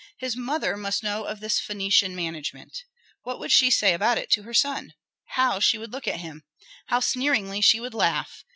His 0.17 0.35
mother 0.35 0.75
must 0.77 1.03
know 1.03 1.25
of 1.25 1.41
this 1.41 1.59
Phœnician 1.61 2.13
management. 2.15 2.85
What 3.21 3.37
would 3.37 3.51
she 3.51 3.69
say 3.69 3.93
about 3.93 4.17
it 4.17 4.31
to 4.31 4.41
her 4.41 4.51
son? 4.55 4.95
How 5.37 5.59
she 5.59 5.77
would 5.77 5.91
look 5.91 6.07
at 6.07 6.21
him! 6.21 6.43
How 6.87 7.01
sneeringly 7.01 7.61
she 7.61 7.79
would 7.79 7.93
laugh! 7.93 8.43